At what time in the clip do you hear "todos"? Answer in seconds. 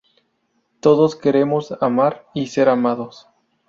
0.79-1.15